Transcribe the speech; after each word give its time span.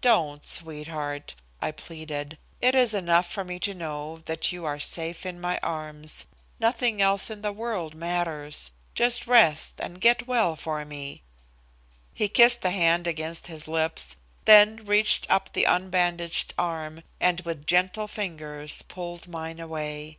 "Don't, 0.00 0.46
sweetheart," 0.46 1.34
I 1.60 1.70
pleaded. 1.70 2.38
"It 2.62 2.74
is 2.74 2.94
enough 2.94 3.30
for 3.30 3.44
me 3.44 3.58
to 3.58 3.74
know 3.74 4.16
that 4.24 4.50
you 4.50 4.64
are 4.64 4.78
safe 4.80 5.26
in 5.26 5.38
my 5.38 5.60
arms. 5.62 6.24
Nothing 6.58 7.02
else 7.02 7.28
in 7.28 7.42
the 7.42 7.52
world 7.52 7.94
matters. 7.94 8.70
Just 8.94 9.26
rest 9.26 9.82
and 9.82 10.00
get 10.00 10.26
well 10.26 10.56
for 10.56 10.86
me." 10.86 11.20
He 12.14 12.28
kissed 12.28 12.62
the 12.62 12.70
hand 12.70 13.06
against 13.06 13.48
his 13.48 13.68
lips, 13.68 14.16
then 14.46 14.86
reached 14.86 15.30
up 15.30 15.52
the 15.52 15.64
unbandaged 15.66 16.54
arm, 16.56 17.02
and 17.20 17.40
with 17.42 17.66
gentle 17.66 18.08
fingers 18.08 18.80
pulled 18.88 19.28
mine 19.28 19.60
away. 19.60 20.16